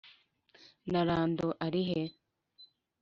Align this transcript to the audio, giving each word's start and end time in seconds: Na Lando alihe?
Na 0.91 1.01
Lando 1.09 1.47
alihe? 1.65 2.03